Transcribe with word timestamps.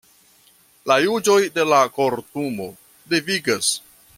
La 0.91 0.95
juĝoj 1.03 1.35
de 1.57 1.65
la 1.73 1.81
Kortumo 1.99 2.67
devigas. 3.15 3.71